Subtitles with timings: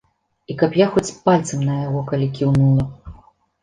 [0.53, 2.93] І каб я хоць пальцам на яго калі кіўнула.